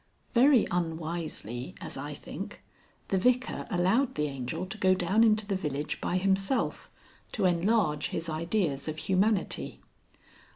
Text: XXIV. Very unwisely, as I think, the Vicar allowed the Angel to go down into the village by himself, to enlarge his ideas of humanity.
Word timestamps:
XXIV. 0.01 0.33
Very 0.33 0.67
unwisely, 0.71 1.75
as 1.79 1.95
I 1.95 2.15
think, 2.15 2.63
the 3.09 3.19
Vicar 3.19 3.67
allowed 3.69 4.15
the 4.15 4.25
Angel 4.25 4.65
to 4.65 4.77
go 4.79 4.95
down 4.95 5.23
into 5.23 5.45
the 5.45 5.55
village 5.55 6.01
by 6.01 6.17
himself, 6.17 6.89
to 7.33 7.45
enlarge 7.45 8.07
his 8.07 8.27
ideas 8.27 8.87
of 8.87 8.97
humanity. 8.97 9.79